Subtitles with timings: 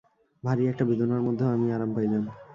[0.43, 2.23] ভারী একটা বেদনার মধ্যেও আমি আরাম পাইলাম।